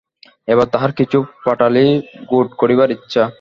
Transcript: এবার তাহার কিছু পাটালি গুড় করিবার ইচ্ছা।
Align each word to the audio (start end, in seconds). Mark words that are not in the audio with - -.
এবার 0.47 0.67
তাহার 0.73 0.91
কিছু 0.99 1.17
পাটালি 1.45 1.87
গুড় 2.29 2.49
করিবার 2.61 2.89
ইচ্ছা। 2.91 3.23